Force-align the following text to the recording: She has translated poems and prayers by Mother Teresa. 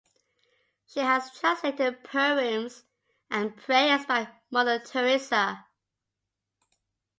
She 0.87 0.99
has 1.01 1.31
translated 1.31 2.03
poems 2.03 2.85
and 3.29 3.55
prayers 3.55 4.03
by 4.07 4.29
Mother 4.49 4.79
Teresa. 4.79 5.67